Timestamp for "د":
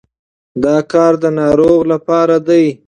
1.23-1.25